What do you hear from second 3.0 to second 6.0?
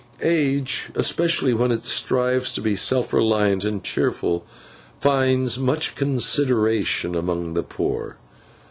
reliant and cheerful, finds much